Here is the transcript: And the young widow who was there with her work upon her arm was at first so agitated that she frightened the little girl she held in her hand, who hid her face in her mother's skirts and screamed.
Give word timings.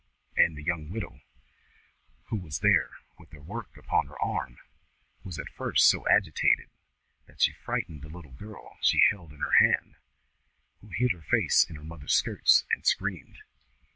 And 0.35 0.57
the 0.57 0.63
young 0.63 0.89
widow 0.89 1.21
who 2.29 2.37
was 2.37 2.61
there 2.61 2.89
with 3.19 3.31
her 3.33 3.39
work 3.39 3.77
upon 3.77 4.07
her 4.07 4.19
arm 4.19 4.57
was 5.23 5.37
at 5.37 5.47
first 5.51 5.87
so 5.87 6.07
agitated 6.09 6.71
that 7.27 7.39
she 7.39 7.51
frightened 7.53 8.01
the 8.01 8.09
little 8.09 8.31
girl 8.33 8.79
she 8.81 9.03
held 9.11 9.31
in 9.31 9.41
her 9.41 9.53
hand, 9.59 9.97
who 10.79 10.87
hid 10.87 11.11
her 11.11 11.21
face 11.21 11.69
in 11.69 11.75
her 11.75 11.83
mother's 11.83 12.15
skirts 12.15 12.65
and 12.71 12.83
screamed. 12.83 13.43